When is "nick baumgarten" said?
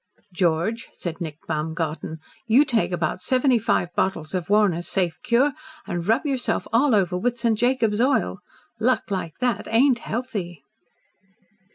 1.21-2.17